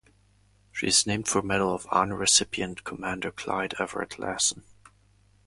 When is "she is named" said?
0.71-1.27